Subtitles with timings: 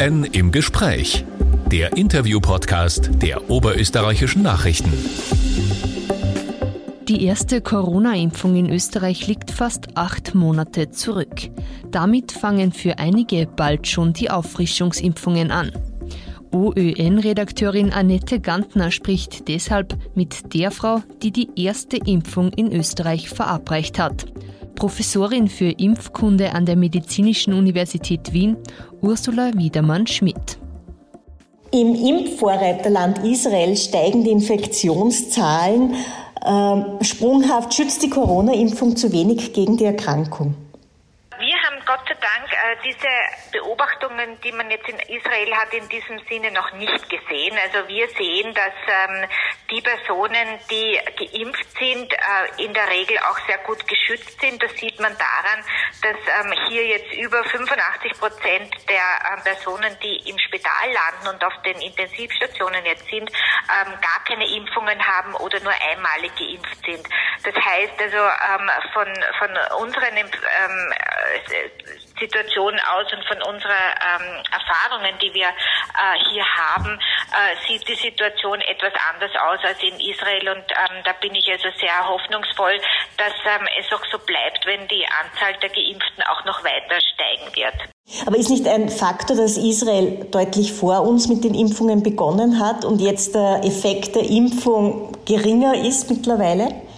[0.00, 1.26] OÖN im Gespräch.
[1.70, 4.92] Der Interview-Podcast der Oberösterreichischen Nachrichten.
[7.06, 11.50] Die erste Corona-Impfung in Österreich liegt fast acht Monate zurück.
[11.90, 15.70] Damit fangen für einige bald schon die Auffrischungsimpfungen an.
[16.50, 23.98] OÖN-Redakteurin Annette Gantner spricht deshalb mit der Frau, die die erste Impfung in Österreich verabreicht
[23.98, 24.24] hat.
[24.80, 28.56] Professorin für Impfkunde an der Medizinischen Universität Wien,
[29.02, 30.58] Ursula Wiedermann-Schmidt.
[31.70, 35.96] Im Impfvorreiterland Israel steigen die Infektionszahlen.
[36.46, 40.54] Ähm, sprunghaft schützt die Corona-Impfung zu wenig gegen die Erkrankung.
[41.90, 43.08] Gott sei Dank äh, diese
[43.50, 47.58] Beobachtungen, die man jetzt in Israel hat, in diesem Sinne noch nicht gesehen.
[47.64, 49.28] Also wir sehen, dass ähm,
[49.68, 54.62] die Personen, die geimpft sind, äh, in der Regel auch sehr gut geschützt sind.
[54.62, 55.64] Das sieht man daran,
[56.00, 56.16] dass
[56.46, 61.60] ähm, hier jetzt über 85 Prozent der äh, Personen, die im Spital landen und auf
[61.62, 67.04] den Intensivstationen jetzt sind, ähm, gar keine Impfungen haben oder nur einmalig geimpft sind.
[67.42, 69.08] Das heißt also ähm, von,
[69.40, 70.92] von unseren ähm,
[72.18, 76.98] Situation aus und von unserer ähm, Erfahrungen, die wir äh, hier haben,
[77.32, 81.50] äh, sieht die Situation etwas anders aus als in Israel und ähm, da bin ich
[81.50, 82.78] also sehr hoffnungsvoll,
[83.16, 87.56] dass ähm, es auch so bleibt, wenn die Anzahl der Geimpften auch noch weiter steigen
[87.56, 87.74] wird.
[88.26, 92.84] Aber ist nicht ein Faktor, dass Israel deutlich vor uns mit den Impfungen begonnen hat
[92.84, 96.89] und jetzt der Effekt der Impfung geringer ist mittlerweile?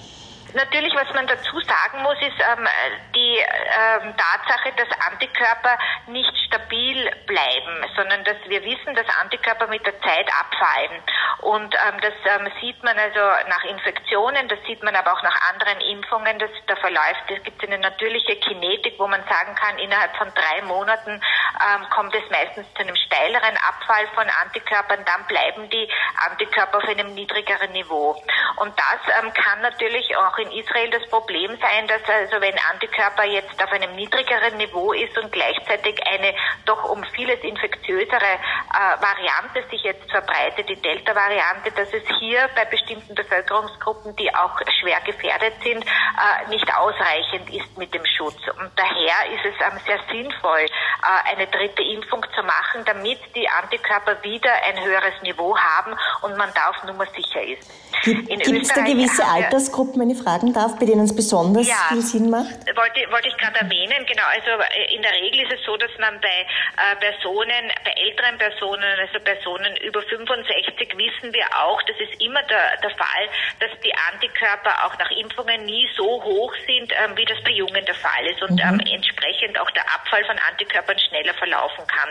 [0.54, 2.68] Natürlich, was man dazu sagen muss, ist ähm,
[3.14, 5.78] die ähm, Tatsache, dass Antikörper
[6.08, 11.02] nicht stabil bleiben, sondern dass wir wissen, dass Antikörper mit der Zeit abfallen.
[11.40, 15.36] Und ähm, das ähm, sieht man also nach Infektionen, das sieht man aber auch nach
[15.50, 20.14] anderen Impfungen, dass da verläuft, es gibt eine natürliche Kinetik, wo man sagen kann, innerhalb
[20.16, 25.70] von drei Monaten ähm, kommt es meistens zu einem steileren Abfall von Antikörpern, dann bleiben
[25.70, 25.88] die
[26.28, 28.22] Antikörper auf einem niedrigeren Niveau.
[28.56, 33.24] Und das ähm, kann natürlich auch in Israel das Problem sein, dass also wenn Antikörper
[33.24, 39.62] jetzt auf einem niedrigeren Niveau ist und gleichzeitig eine doch um vieles infektiösere äh, Variante
[39.70, 45.54] sich jetzt verbreitet, die Delta-Variante, dass es hier bei bestimmten Bevölkerungsgruppen, die auch schwer gefährdet
[45.62, 48.40] sind, äh, nicht ausreichend ist mit dem Schutz.
[48.58, 53.48] Und daher ist es ähm, sehr sinnvoll, äh, eine dritte Impfung zu machen, damit die
[53.48, 57.70] Antikörper wieder ein höheres Niveau haben und man da auf Nummer sicher ist.
[58.04, 62.02] Gibt es da gewisse Altersgruppen, wenn ich fragen darf, bei denen es besonders ja, viel
[62.02, 62.56] Sinn macht?
[62.76, 64.24] Wollte, wollte ich gerade erwähnen, genau.
[64.32, 68.38] Also äh, in der Regel ist es so, dass man bei äh, Personen, bei älteren
[68.38, 73.26] Personen, also Personen über 65, wissen wir auch, das ist immer der, der Fall,
[73.60, 77.84] dass die Antikörper auch nach Impfungen nie so hoch sind, ähm, wie das bei Jungen
[77.84, 78.80] der Fall ist und mhm.
[78.80, 82.08] ähm, entsprechend auch der Abfall von Antikörpern schneller verlaufen kann.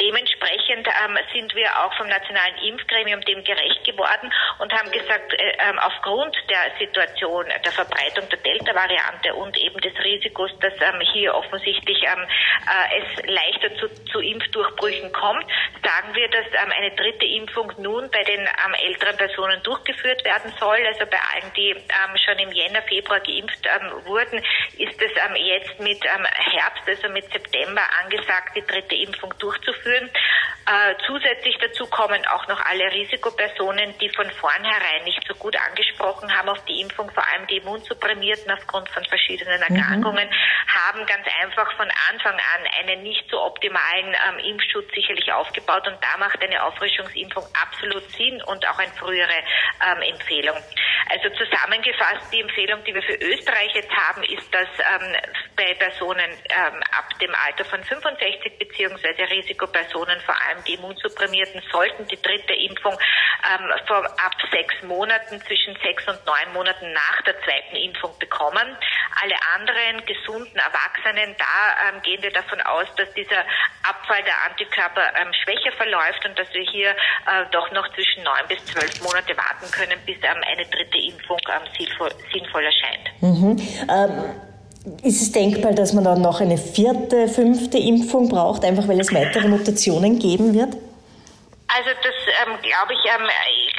[0.00, 5.52] Dementsprechend ähm, sind wir auch vom Nationalen Impfgremium dem gerecht geworden und haben gesagt, äh,
[5.62, 11.34] äh, aufgrund der Situation der Verbreitung der Delta-Variante und eben des Risikos, dass ähm, hier
[11.34, 15.44] offensichtlich ähm, äh, es leichter zu, zu, Impfdurchbrüchen kommt,
[15.82, 20.52] sagen wir, dass ähm, eine dritte Impfung nun bei den ähm, älteren Personen durchgeführt werden
[20.58, 20.78] soll.
[20.86, 24.38] Also bei allen, die ähm, schon im Jänner, Februar geimpft ähm, wurden,
[24.78, 30.10] ist es jetzt mit Herbst, also mit September angesagt, die dritte Impfung durchzuführen.
[30.64, 36.32] Äh, zusätzlich dazu kommen auch noch alle Risikopersonen, die von vornherein nicht so gut angesprochen
[36.36, 39.76] haben auf die Impfung, vor allem die Immunsupprimierten aufgrund von verschiedenen mhm.
[39.76, 40.68] Erkrankungen, mhm.
[40.68, 45.98] haben ganz einfach von Anfang an einen nicht so optimalen ähm, Impfschutz sicherlich aufgebaut und
[46.02, 49.38] da macht eine Auffrischungsimpfung absolut Sinn und auch eine frühere
[49.84, 50.56] ähm, Empfehlung.
[51.08, 55.16] Also zusammengefasst, die Empfehlung, die wir für Österreich jetzt haben, ist, dass ähm,
[55.56, 62.06] bei Personen ähm, ab dem Alter von 65 beziehungsweise Risikopersonen, vor allem die Immunsupprimierten, sollten
[62.06, 62.96] die dritte Impfung
[63.44, 68.76] ähm, vor, ab sechs Monaten, zwischen sechs und neun Monaten nach der zweiten Impfung bekommen.
[69.22, 71.54] Alle anderen gesunden Erwachsenen, da
[71.88, 73.44] ähm, gehen wir davon aus, dass dieser
[73.82, 78.46] Abfall der Antikörper ähm, schwächer verläuft und dass wir hier äh, doch noch zwischen neun
[78.48, 83.06] bis zwölf Monate warten können, bis ähm, eine dritte Impfung ähm, sinnvoll, sinnvoll erscheint.
[83.20, 83.56] Mhm.
[83.90, 84.52] Ähm,
[85.02, 89.14] ist es denkbar, dass man dann noch eine vierte, fünfte Impfung braucht, einfach weil es
[89.14, 90.76] weitere Mutationen geben wird?
[91.74, 92.14] Also das
[92.44, 93.28] ähm, glaube ich, ähm,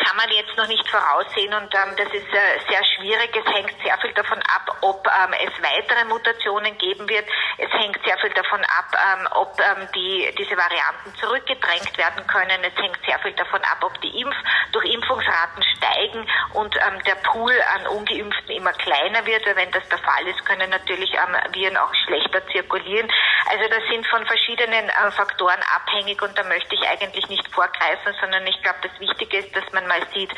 [0.03, 3.29] kann man jetzt noch nicht voraussehen und ähm, das ist äh, sehr schwierig.
[3.35, 7.25] Es hängt sehr viel davon ab, ob ähm, es weitere Mutationen geben wird.
[7.59, 12.63] Es hängt sehr viel davon ab, ähm, ob ähm, die, diese Varianten zurückgedrängt werden können.
[12.63, 14.35] Es hängt sehr viel davon ab, ob die Impf
[14.71, 19.43] durch Impfungsraten steigen und ähm, der Pool an Ungeimpften immer kleiner wird.
[19.45, 21.11] Wenn das der Fall ist, können natürlich
[21.51, 23.09] Viren auch schlechter zirkulieren.
[23.49, 28.13] Also das sind von verschiedenen äh, Faktoren abhängig und da möchte ich eigentlich nicht vorgreifen,
[28.21, 30.31] sondern ich glaube, das Wichtige ist, dass man mal sieht,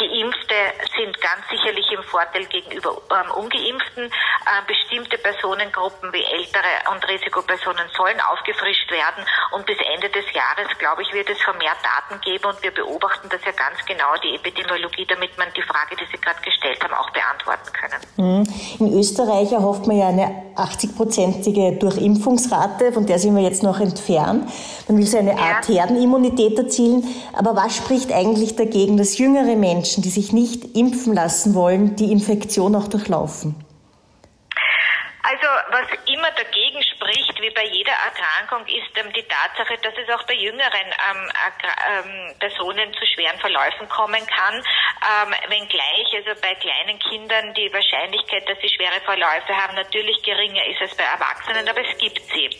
[0.00, 0.56] Geimpfte
[0.96, 4.04] sind ganz sicherlich im Vorteil gegenüber ähm, Ungeimpften.
[4.04, 10.72] Äh, bestimmte Personengruppen wie ältere und Risikopersonen sollen aufgefrischt werden und bis Ende des Jahres,
[10.78, 14.34] glaube ich, wird es vermehrt Daten geben und wir beobachten das ja ganz genau, die
[14.36, 18.00] Epidemiologie, damit man die Frage, die Sie gerade gestellt haben, auch beantworten können.
[18.16, 18.44] Mhm.
[18.80, 24.48] In Österreich erhofft man ja eine 80-prozentige Durchimpfungsrate, von der sind wir jetzt noch entfernt.
[24.88, 25.68] Man will so eine Art.
[25.68, 27.04] Herdenimmunität erzielen.
[27.32, 32.12] Aber was spricht eigentlich dagegen, dass jüngere Menschen, die sich nicht impfen lassen wollen, die
[32.12, 33.54] Infektion auch durchlaufen?
[35.22, 40.08] Also was immer dagegen spricht, wie bei jeder Erkrankung, ist ähm, die Tatsache, dass es
[40.14, 41.28] auch bei jüngeren ähm,
[41.88, 44.54] ähm, Personen zu schweren Verläufen kommen kann.
[44.54, 50.64] Ähm, wenngleich, also bei kleinen Kindern die Wahrscheinlichkeit, dass sie schwere Verläufe haben, natürlich geringer
[50.66, 52.50] ist als bei Erwachsenen, aber es gibt sie.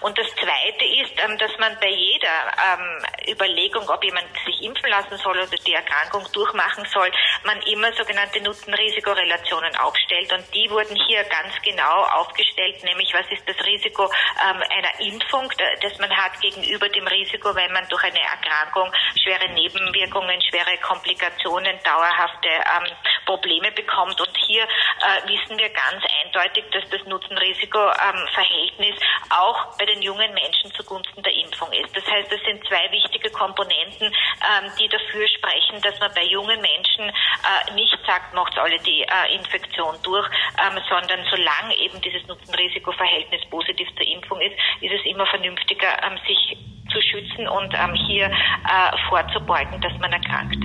[0.00, 4.90] Und das Zweite ist, ähm, dass man bei jeder ähm, Überlegung, ob jemand sich impfen
[4.90, 7.10] lassen soll oder die Erkrankung durchmachen soll,
[7.44, 10.32] man immer sogenannte Nutzen-Risiko-Relationen aufstellt.
[10.32, 15.50] Und die wurden hier ganz genau aufgestellt, nämlich was ist das Risiko ähm, einer Impfung,
[15.80, 18.92] das man hat gegenüber dem Risiko, wenn man durch eine Erkrankung
[19.22, 22.96] schwere Nebenwirkungen, schwere Komplikationen, dauerhafte ähm,
[23.26, 24.20] Probleme bekommt.
[24.20, 30.32] Und hier äh, wissen wir ganz eindeutig, dass das Nutzen-Risiko-Verhältnis ähm, auch bei den jungen
[30.34, 31.94] Menschen zugunsten der Impfung ist.
[31.96, 36.60] Das heißt, das sind zwei wichtige Komponenten, ähm, die dafür sprechen, dass man bei jungen
[36.60, 40.28] Menschen äh, nicht sagt, macht alle die äh, Infektion durch,
[40.58, 46.18] ähm, sondern solange eben dieses Nutzen-Risiko-Verhältnis positiv zur Impfung ist, ist es immer vernünftiger, ähm,
[46.26, 46.56] sich
[46.92, 50.56] zu schützen und ähm, hier äh, vorzubeugen, dass man erkrankt.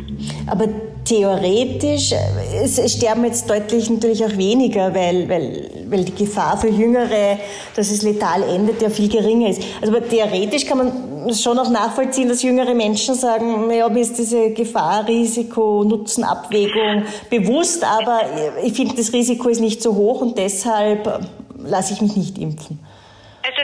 [0.48, 0.68] Aber
[1.06, 6.70] theoretisch, äh, es sterben jetzt deutlich natürlich auch weniger, weil, weil, weil die Gefahr für
[6.70, 7.40] Jüngere,
[7.76, 9.64] dass es letal endet, ja viel geringer ist.
[9.82, 14.18] Also aber theoretisch kann man schon auch nachvollziehen, dass jüngere Menschen sagen, ja, mir ist
[14.18, 18.22] diese Gefahr, Risiko, Nutzenabwägung bewusst, aber
[18.64, 21.26] ich finde, das Risiko ist nicht so hoch und deshalb
[21.58, 22.80] lasse ich mich nicht impfen.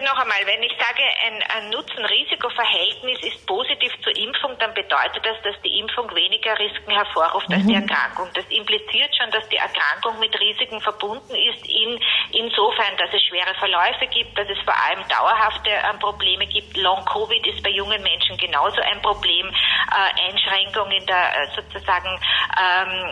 [0.03, 5.39] Noch einmal, wenn ich sage, ein, ein Nutzen-Risiko-Verhältnis ist positiv zur Impfung, dann bedeutet das,
[5.43, 7.55] dass die Impfung weniger Risiken hervorruft mhm.
[7.55, 7.87] als die mhm.
[7.87, 8.27] Erkrankung.
[8.33, 11.99] Das impliziert schon, dass die Erkrankung mit Risiken verbunden ist, in,
[12.31, 16.75] insofern, dass es schwere Verläufe gibt, dass es vor allem dauerhafte äh, Probleme gibt.
[16.75, 19.47] Long-Covid ist bei jungen Menschen genauso ein Problem.
[19.47, 22.19] Äh, Einschränkung in der äh, sozusagen
[22.59, 23.11] ähm,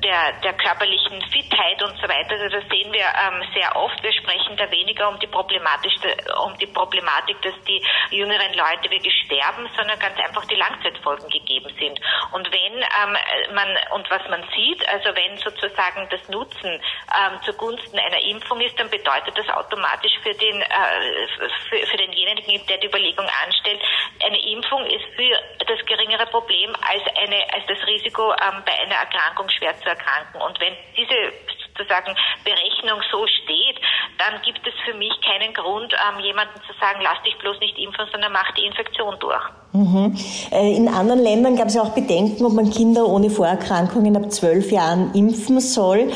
[0.00, 2.32] der, der körperlichen Fitheit und so weiter.
[2.32, 4.02] Also das sehen wir ähm, sehr oft.
[4.02, 9.14] Wir sprechen da weniger um die problematische um die Problematik, dass die jüngeren Leute wirklich
[9.24, 12.00] sterben, sondern ganz einfach die Langzeitfolgen gegeben sind.
[12.32, 17.98] Und wenn ähm, man und was man sieht, also wenn sozusagen das Nutzen ähm, zugunsten
[17.98, 21.28] einer Impfung ist, dann bedeutet das automatisch für den äh,
[21.68, 23.80] für, für denjenigen, der die Überlegung anstellt,
[24.24, 28.96] eine Impfung ist für das geringere Problem als eine als das Risiko ähm, bei einer
[28.96, 30.40] Erkrankung schwer zu erkranken.
[30.40, 31.32] Und wenn diese
[31.80, 33.80] sozusagen Berechnung so steht,
[34.18, 37.78] dann gibt es für mich keinen Grund, ähm, jemanden zu sagen, lass dich bloß nicht
[37.78, 39.42] impfen, sondern mach die Infektion durch.
[39.72, 40.16] Mhm.
[40.52, 44.30] Äh, in anderen Ländern gab es ja auch Bedenken, ob man Kinder ohne Vorerkrankungen ab
[44.30, 46.12] zwölf Jahren impfen soll.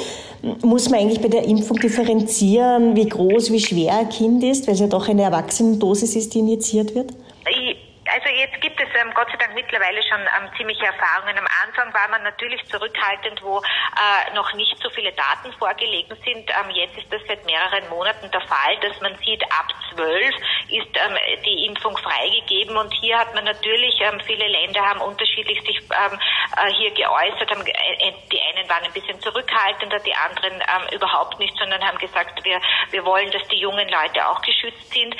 [0.63, 4.75] Muss man eigentlich bei der Impfung differenzieren, wie groß, wie schwer ein Kind ist, weil
[4.75, 7.13] es ja doch eine Erwachsenendosis ist, die injiziert wird?
[8.15, 11.37] Also jetzt gibt es ähm, Gott sei Dank mittlerweile schon ähm, ziemliche Erfahrungen.
[11.39, 16.51] Am Anfang war man natürlich zurückhaltend, wo äh, noch nicht so viele Daten vorgelegen sind.
[16.51, 20.35] Ähm, jetzt ist das seit mehreren Monaten der Fall, dass man sieht, ab zwölf
[20.69, 25.61] ist ähm, die Impfung freigegeben und hier hat man natürlich, ähm, viele Länder haben unterschiedlich
[25.61, 26.19] sich ähm,
[26.57, 27.51] äh, hier geäußert.
[27.51, 30.63] Haben, äh, die einen waren ein bisschen zurückhaltender, die anderen
[30.93, 35.15] überhaupt nicht, sondern haben gesagt, wir, wir wollen, dass die jungen Leute auch geschützt sind.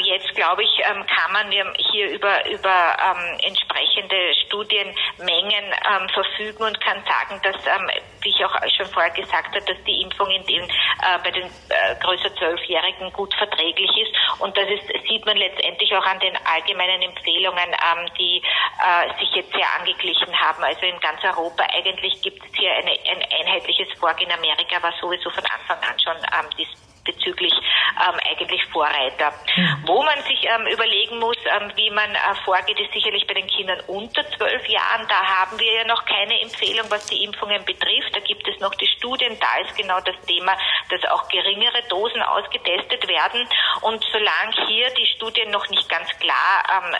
[0.00, 6.80] jetzt, glaube ich, kann man hier über über, über ähm, entsprechende Studienmengen ähm, verfügen und
[6.80, 7.88] kann sagen, dass, ähm,
[8.22, 11.44] wie ich auch schon vorher gesagt habe, dass die Impfung in den, äh, bei den
[11.44, 14.12] äh, größer Zwölfjährigen gut verträglich ist.
[14.40, 19.34] Und das ist, sieht man letztendlich auch an den allgemeinen Empfehlungen, ähm, die äh, sich
[19.34, 20.62] jetzt sehr angeglichen haben.
[20.64, 24.30] Also in ganz Europa eigentlich gibt es hier eine, ein einheitliches Vorgehen.
[24.32, 26.68] Amerika war sowieso von Anfang an schon ähm, dies
[27.04, 29.32] bezüglich ähm, eigentlich Vorreiter.
[29.56, 29.82] Mhm.
[29.86, 33.46] Wo man sich ähm, überlegen muss, ähm, wie man äh, vorgeht, ist sicherlich bei den
[33.46, 35.06] Kindern unter zwölf Jahren.
[35.08, 38.14] Da haben wir ja noch keine Empfehlung, was die Impfungen betrifft.
[38.14, 39.38] Da gibt es noch die Studien.
[39.38, 40.56] Da ist genau das Thema,
[40.88, 43.48] dass auch geringere Dosen ausgetestet werden.
[43.82, 46.94] Und solange hier die Studien noch nicht ganz klar ähm,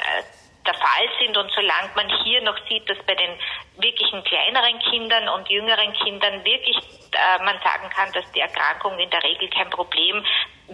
[0.67, 3.31] der Fall sind und solange man hier noch sieht, dass bei den
[3.79, 9.11] wirklichen kleineren Kindern und jüngeren Kindern wirklich äh, man sagen kann, dass die Erkrankung in
[9.11, 10.23] der Regel kein Problem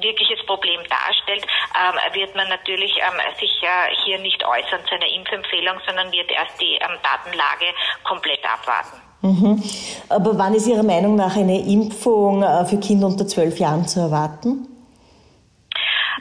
[0.02, 5.08] wirkliches Problem darstellt, ähm, wird man natürlich ähm, sich äh, hier nicht äußern zu einer
[5.08, 7.72] Impfempfehlung, sondern wird erst die ähm, Datenlage
[8.04, 9.00] komplett abwarten.
[9.22, 9.62] Mhm.
[10.08, 14.00] Aber wann ist Ihrer Meinung nach eine Impfung äh, für Kinder unter zwölf Jahren zu
[14.00, 14.68] erwarten?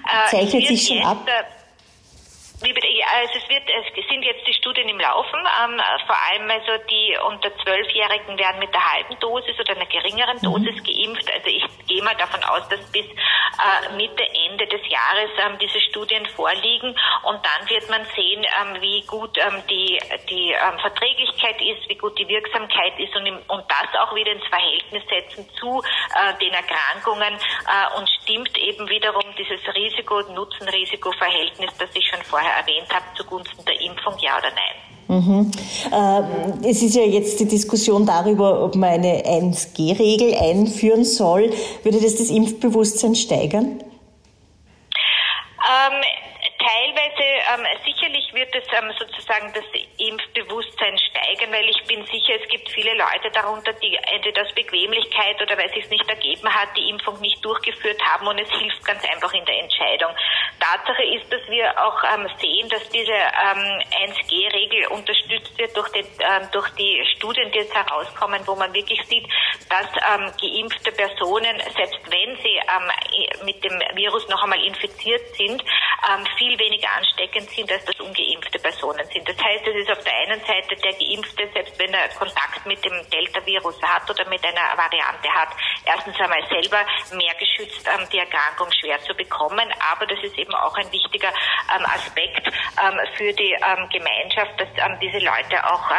[0.05, 1.27] Äh, Zeichnet sich schon ab?
[1.27, 1.43] Äh,
[2.63, 2.87] wie bitte?
[2.87, 5.39] Ja, also es wird, es sind jetzt die Studien im Laufen.
[5.39, 10.37] Ähm, vor allem also die unter Zwölfjährigen werden mit der halben Dosis oder einer geringeren
[10.37, 10.41] mhm.
[10.43, 10.83] Dosis mhm.
[10.83, 11.31] geimpft.
[11.33, 14.23] Also ich gehe mal davon aus, dass bis äh, Mitte,
[14.55, 16.95] Ende des Jahres ähm, diese Studien vorliegen
[17.27, 21.95] und dann wird man sehen, ähm, wie gut ähm, die, die ähm, Verträglichkeit ist, wie
[21.95, 25.83] gut die Wirksamkeit ist und, im, und das auch wieder ins Verhältnis setzen zu
[26.15, 32.87] äh, den Erkrankungen äh, und stimmt eben wiederum dieses Risiko-Nutzen-Risiko-Verhältnis, das ich schon vorher erwähnt
[32.93, 34.95] habe, zugunsten der Impfung, ja oder nein.
[35.07, 35.51] Mhm.
[35.91, 41.51] Äh, es ist ja jetzt die Diskussion darüber, ob man eine 1G-Regel einführen soll.
[41.83, 43.83] Würde das das Impfbewusstsein steigern?
[45.65, 46.01] Ähm,
[46.59, 47.65] teilweise ähm,
[48.15, 49.63] sicherlich wird es ähm, sozusagen das
[49.97, 55.41] Impfbewusstsein steigern, weil ich bin sicher, es gibt viele Leute darunter, die entweder aus Bequemlichkeit
[55.41, 58.83] oder weil es sich nicht ergeben hat, die Impfung nicht durchgeführt haben und es hilft
[58.85, 60.11] ganz einfach in der Entscheidung.
[60.59, 66.05] Tatsache ist, dass wir auch ähm, sehen, dass diese ähm, 1G-Regel unterstützt wird durch, den,
[66.19, 69.27] ähm, durch die Studien, die jetzt herauskommen, wo man wirklich sieht,
[69.69, 75.63] dass ähm, geimpfte Personen, selbst wenn sie ähm, mit dem Virus noch einmal infiziert sind,
[76.37, 79.27] viel weniger ansteckend sind, als das ungeimpfte Personen sind.
[79.27, 82.83] Das heißt, es ist auf der einen Seite der Geimpfte, selbst wenn er Kontakt mit
[82.85, 85.49] dem Delta-Virus hat oder mit einer Variante hat,
[85.85, 86.85] erstens einmal selber
[87.17, 89.67] mehr geschützt, ähm, die Erkrankung schwer zu bekommen.
[89.91, 91.33] Aber das ist eben auch ein wichtiger
[91.75, 93.55] ähm, Aspekt ähm, für die
[93.91, 94.69] Gemeinschaft, dass
[94.99, 95.89] diese Leute auch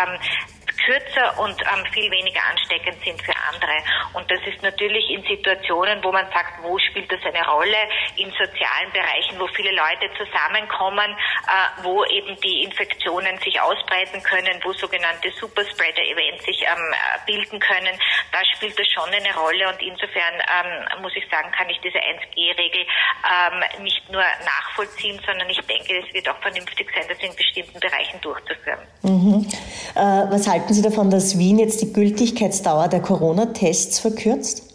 [0.84, 3.76] kürzer und ähm, viel weniger ansteckend sind für andere.
[4.12, 7.76] Und das ist natürlich in Situationen, wo man sagt, wo spielt das eine Rolle?
[8.16, 14.60] In sozialen Bereichen, wo viele Leute zusammenkommen, äh, wo eben die Infektionen sich ausbreiten können,
[14.64, 16.94] wo sogenannte Superspreader-Events sich ähm,
[17.26, 17.98] bilden können.
[18.32, 21.98] Da spielt das schon eine Rolle und insofern ähm, muss ich sagen, kann ich diese
[21.98, 22.86] 1G-Regel
[23.24, 27.80] ähm, nicht nur nachvollziehen, sondern ich denke, es wird auch vernünftig sein, das in bestimmten
[27.80, 28.80] Bereichen durchzuführen.
[29.02, 29.46] Mhm.
[29.94, 34.66] Äh, was halten Sie davon, dass Wien jetzt die Gültigkeitsdauer der Corona-Tests verkürzt?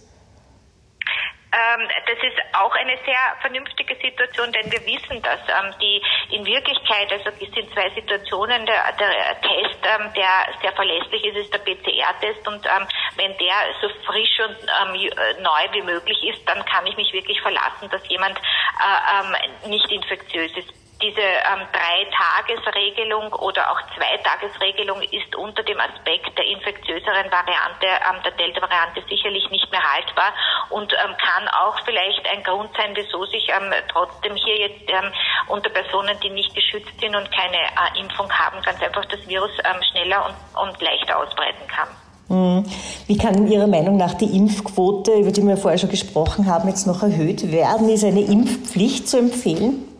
[1.51, 6.01] Ähm, das ist auch eine sehr vernünftige Situation, denn wir wissen, dass ähm, die
[6.33, 10.31] in Wirklichkeit, also es sind zwei Situationen, der, der Test, ähm, der
[10.61, 15.41] sehr verlässlich ist, ist der PCR-Test und ähm, wenn der so frisch und ähm, äh,
[15.43, 19.91] neu wie möglich ist, dann kann ich mich wirklich verlassen, dass jemand äh, ähm, nicht
[19.91, 27.89] infektiös ist diese ähm, Drei-Tages-Regelung oder auch Zwei-Tages-Regelung ist unter dem Aspekt der infektiöseren Variante,
[27.89, 30.33] ähm, der Delta-Variante sicherlich nicht mehr haltbar
[30.69, 35.11] und ähm, kann auch vielleicht ein Grund sein, wieso sich ähm, trotzdem hier jetzt ähm,
[35.47, 39.51] unter Personen, die nicht geschützt sind und keine äh, Impfung haben, ganz einfach das Virus
[39.65, 41.89] ähm, schneller und, und leichter ausbreiten kann.
[42.29, 42.65] Hm.
[43.07, 46.87] Wie kann Ihrer Meinung nach die Impfquote, über die wir vorher schon gesprochen haben, jetzt
[46.87, 47.89] noch erhöht werden?
[47.89, 49.90] Ist eine Impfpflicht zu empfehlen?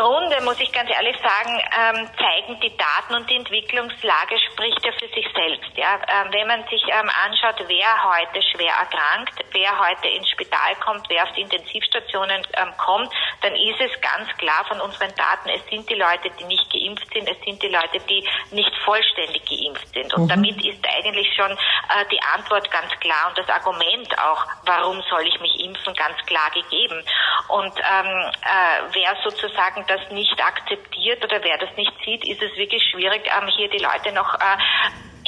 [0.00, 4.92] Grunde muss ich ganz ehrlich sagen, ähm, zeigen die Daten und die Entwicklungslage spricht ja
[4.92, 5.76] für sich selbst.
[5.76, 6.00] Ja?
[6.08, 11.04] Ähm, wenn man sich ähm, anschaut, wer heute schwer erkrankt, wer heute ins Spital kommt,
[11.10, 15.60] wer auf die Intensivstationen ähm, kommt, dann ist es ganz klar von unseren Daten, es
[15.68, 19.88] sind die Leute, die nicht geimpft sind, es sind die Leute, die nicht vollständig geimpft
[19.92, 20.14] sind.
[20.14, 20.28] Und mhm.
[20.28, 25.26] damit ist eigentlich schon äh, die Antwort ganz klar und das Argument auch, warum soll
[25.26, 27.04] ich mich impfen, ganz klar gegeben.
[27.48, 32.56] Und ähm, äh, wer sozusagen das nicht akzeptiert oder wer das nicht sieht, ist es
[32.56, 34.56] wirklich schwierig, ähm, hier die Leute noch äh,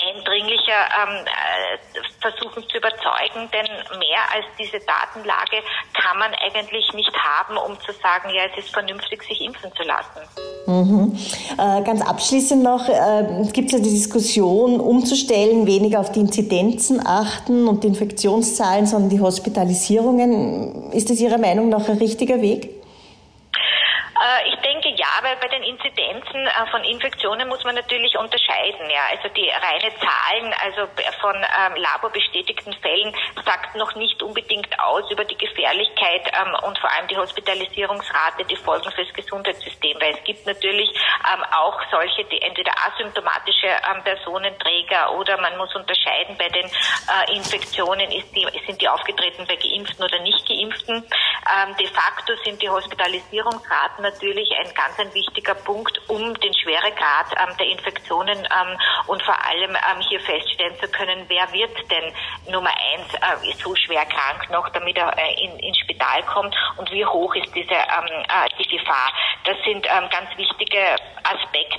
[0.03, 1.79] eindringlicher ähm, äh,
[2.21, 3.67] versuchen zu überzeugen, denn
[3.99, 5.63] mehr als diese Datenlage
[5.95, 9.83] kann man eigentlich nicht haben, um zu sagen, ja, es ist vernünftig, sich impfen zu
[9.83, 10.23] lassen.
[10.67, 11.17] Mhm.
[11.59, 17.05] Äh, ganz abschließend noch, äh, es gibt ja die Diskussion, umzustellen, weniger auf die Inzidenzen
[17.05, 20.93] achten und die Infektionszahlen, sondern die Hospitalisierungen.
[20.93, 22.65] Ist das Ihrer Meinung nach ein richtiger Weg?
[24.23, 24.52] Äh,
[25.03, 28.89] ja, weil bei den Inzidenzen äh, von Infektionen muss man natürlich unterscheiden.
[28.89, 29.11] Ja.
[29.11, 30.87] Also die reine Zahlen, also
[31.21, 33.13] von ähm, laborbestätigten Fällen,
[33.45, 38.55] sagt noch nicht unbedingt aus über die Gefährlichkeit ähm, und vor allem die Hospitalisierungsrate, die
[38.55, 39.99] Folgen fürs Gesundheitssystem.
[40.01, 40.89] Weil es gibt natürlich
[41.27, 47.35] ähm, auch solche, die entweder asymptomatische ähm, Personenträger oder man muss unterscheiden bei den äh,
[47.35, 50.95] Infektionen, die, sind die aufgetreten bei Geimpften oder nicht Geimpften.
[50.95, 57.27] Ähm, de facto sind die Hospitalisierungsraten natürlich ein ganz ein wichtiger Punkt, um den Schweregrad
[57.37, 62.13] ähm, der Infektionen ähm, und vor allem ähm, hier feststellen zu können, wer wird denn
[62.53, 66.91] Nummer eins äh, so schwer krank noch, damit er äh, in, ins Spital kommt und
[66.91, 69.13] wie hoch ist diese ähm, äh, die Gefahr.
[69.45, 71.72] Das sind ähm, ganz wichtige Aspekte,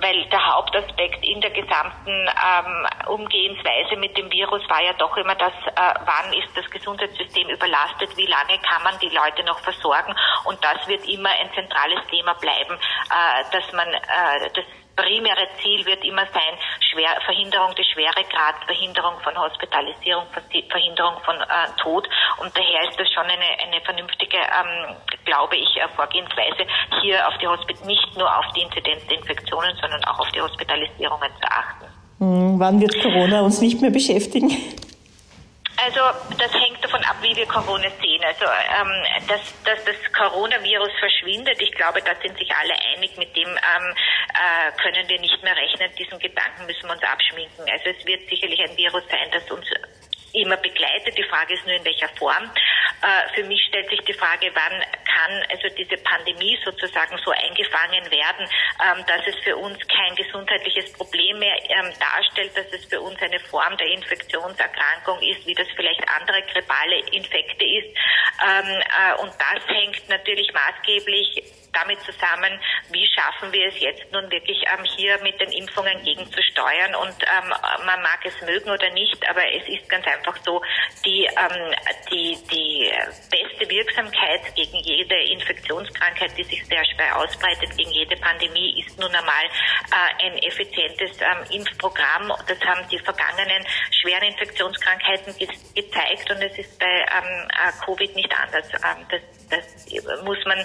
[0.00, 5.34] weil der Hauptaspekt in der gesamten ähm, Umgehensweise mit dem Virus war ja doch immer
[5.34, 10.14] das, äh, wann ist das Gesundheitssystem überlastet, wie lange kann man die Leute noch versorgen
[10.44, 14.64] und das wird immer ein zentrales Thema bleiben, äh, dass man äh, das
[14.98, 16.54] primäre Ziel wird immer sein,
[16.90, 20.26] Schwer, Verhinderung des Schweregrads, Verhinderung von Hospitalisierung,
[20.68, 22.08] Verhinderung von äh, Tod.
[22.42, 26.66] Und daher ist das schon eine, eine vernünftige, ähm, glaube ich, äh, Vorgehensweise,
[27.00, 30.40] hier auf die Hospit nicht nur auf die Inzidenz der Infektionen, sondern auch auf die
[30.40, 31.86] Hospitalisierungen zu achten.
[32.18, 34.50] Hm, wann wird Corona uns nicht mehr beschäftigen?
[35.88, 36.04] Also
[36.36, 38.22] das hängt davon ab, wie wir Corona sehen.
[38.22, 38.92] Also ähm,
[39.26, 43.16] dass, dass das Coronavirus verschwindet, ich glaube, da sind sich alle einig.
[43.16, 43.94] Mit dem ähm,
[44.36, 45.90] äh, können wir nicht mehr rechnen.
[45.98, 47.64] Diesen Gedanken müssen wir uns abschminken.
[47.70, 49.64] Also es wird sicherlich ein Virus sein, das uns
[50.32, 51.16] immer begleitet.
[51.16, 52.50] Die Frage ist nur, in welcher Form.
[53.02, 58.10] Äh, für mich stellt sich die Frage, wann kann also diese Pandemie sozusagen so eingefangen
[58.10, 58.48] werden,
[58.82, 63.20] ähm, dass es für uns kein gesundheitliches Problem mehr ähm, darstellt, dass es für uns
[63.22, 67.96] eine Form der Infektionserkrankung ist, wie das vielleicht andere grippale Infekte ist.
[68.42, 71.42] Ähm, äh, und das hängt natürlich maßgeblich
[71.72, 72.58] damit zusammen,
[72.90, 76.94] wie schaffen wir es jetzt nun wirklich ähm, hier mit den Impfungen gegenzusteuern.
[76.94, 77.48] Und ähm,
[77.84, 80.60] man mag es mögen oder nicht, aber es ist ganz einfach so,
[81.04, 81.74] die, ähm,
[82.10, 82.90] die, die
[83.30, 89.14] beste Wirksamkeit gegen jede Infektionskrankheit, die sich sehr schwer ausbreitet, gegen jede Pandemie, ist nun
[89.14, 92.32] einmal äh, ein effizientes ähm, Impfprogramm.
[92.46, 93.64] Das haben die vergangenen
[94.00, 98.68] schweren Infektionskrankheiten ge gezeigt und es ist bei ähm, äh, Covid nicht anders.
[98.72, 100.64] Ähm, das, das muss man, äh,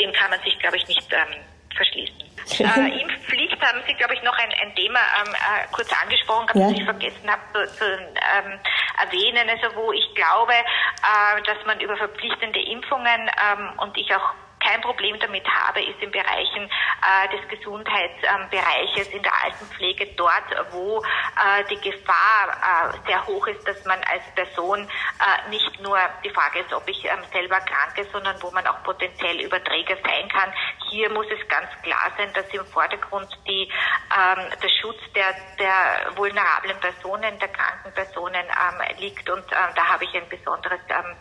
[0.00, 1.44] dem kann man sich, glaube ich, nicht ähm,
[1.74, 2.29] verschließen.
[2.58, 6.68] Äh, Impfpflicht haben Sie, glaube ich, noch ein, ein Thema ähm, äh, kurz angesprochen, ja.
[6.68, 8.58] das ich vergessen habe zu, zu ähm,
[9.00, 14.34] erwähnen, also wo ich glaube, äh, dass man über verpflichtende Impfungen ähm, und ich auch
[14.70, 20.44] kein Problem damit habe, ist in Bereichen äh, des Gesundheitsbereiches, ähm, in der Altenpflege, dort,
[20.70, 25.98] wo äh, die Gefahr äh, sehr hoch ist, dass man als Person äh, nicht nur
[26.24, 30.28] die Frage ist, ob ich ähm, selber kranke, sondern wo man auch potenziell Überträger sein
[30.28, 30.52] kann.
[30.88, 33.70] Hier muss es ganz klar sein, dass im Vordergrund die,
[34.16, 39.88] ähm, der Schutz der, der vulnerablen Personen, der kranken Personen ähm, liegt und äh, da
[39.88, 41.16] habe ich ein besonderes ähm,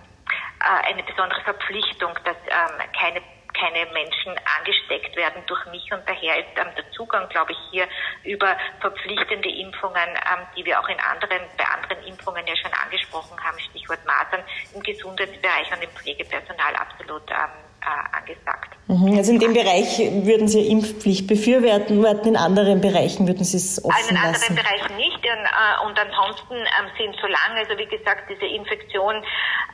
[0.62, 3.22] äh, eine besondere Verpflichtung, dass ähm, keine
[3.60, 5.92] keine Menschen angesteckt werden durch mich.
[5.92, 7.88] Und daher ist ähm, der Zugang, glaube ich, hier
[8.24, 13.38] über verpflichtende Impfungen, ähm, die wir auch in anderen, bei anderen Impfungen ja schon angesprochen
[13.44, 14.44] haben, Stichwort Masern
[14.74, 18.76] im Gesundheitsbereich und im Pflegepersonal absolut ähm, äh, angesagt.
[18.88, 19.18] Mhm.
[19.18, 23.94] Also in dem Bereich würden Sie Impfpflicht befürworten, in anderen Bereichen würden Sie es offen
[23.94, 24.16] lassen?
[24.16, 25.18] In anderen Bereichen nicht.
[25.20, 29.24] Und, äh, und ansonsten ähm, sind so lange, also wie gesagt, diese Infektion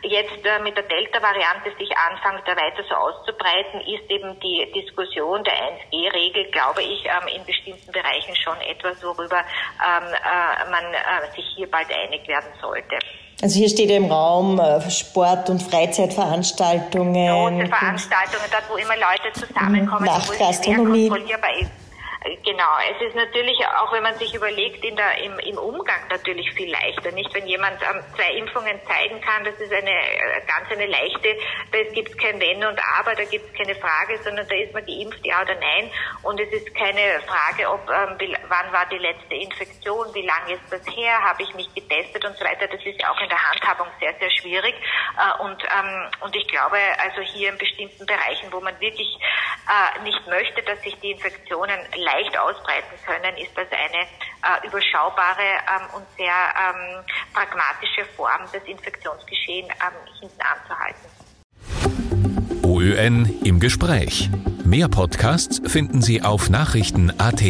[0.04, 5.44] jetzt äh, mit der Delta-Variante sich anfängt, da weiter so auszubreiten, ist eben die Diskussion
[5.44, 10.84] der 1G-Regel, glaube ich, ähm, in bestimmten Bereichen schon etwas, worüber ähm, man
[11.36, 13.00] sich hier bald einig werden sollte.
[13.42, 17.58] Also hier steht ja im Raum äh, Sport- und Freizeitveranstaltungen.
[17.60, 21.10] Große Veranstaltungen, dort wo immer Leute zusammenkommen, wo es Gastronomie.
[21.10, 21.85] kontrollierbar ist.
[22.44, 26.52] Genau, es ist natürlich auch, wenn man sich überlegt, in der, im, im Umgang natürlich
[26.54, 27.12] viel leichter.
[27.12, 31.38] Nicht, wenn jemand ähm, zwei Impfungen zeigen kann, das ist eine äh, ganz eine leichte,
[31.72, 34.84] da gibt kein Wenn und Aber, da gibt es keine Frage, sondern da ist man
[34.88, 35.92] geimpft, ja oder nein.
[36.24, 40.54] Und es ist keine Frage, ob ähm, wie, wann war die letzte Infektion, wie lange
[40.54, 42.66] ist das her, habe ich mich getestet und so weiter.
[42.68, 44.74] Das ist ja auch in der Handhabung sehr, sehr schwierig.
[44.74, 49.16] Äh, und, ähm, und ich glaube, also hier in bestimmten Bereichen, wo man wirklich
[49.70, 51.80] äh, nicht möchte, dass sich die Infektionen
[52.16, 58.64] leicht ausbreiten können, ist das eine äh, überschaubare ähm, und sehr ähm, pragmatische Form, das
[58.64, 61.06] Infektionsgeschehen ähm, hinten anzuhalten.
[62.64, 64.30] OÖN im Gespräch.
[64.64, 67.42] Mehr Podcasts finden Sie auf Nachrichten.at.